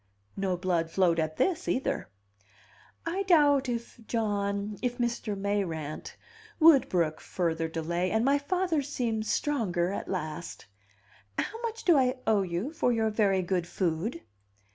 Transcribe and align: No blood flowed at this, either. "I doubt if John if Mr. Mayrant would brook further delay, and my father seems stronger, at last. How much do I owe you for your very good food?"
No 0.35 0.57
blood 0.57 0.89
flowed 0.89 1.19
at 1.19 1.37
this, 1.37 1.67
either. 1.67 2.09
"I 3.05 3.21
doubt 3.21 3.69
if 3.69 3.99
John 4.07 4.79
if 4.81 4.97
Mr. 4.97 5.37
Mayrant 5.37 6.17
would 6.59 6.89
brook 6.89 7.21
further 7.21 7.67
delay, 7.67 8.09
and 8.09 8.25
my 8.25 8.39
father 8.39 8.81
seems 8.81 9.29
stronger, 9.31 9.91
at 9.91 10.07
last. 10.07 10.65
How 11.37 11.61
much 11.61 11.83
do 11.83 11.99
I 11.99 12.15
owe 12.25 12.41
you 12.41 12.73
for 12.73 12.91
your 12.91 13.11
very 13.11 13.43
good 13.43 13.67
food?" 13.67 14.21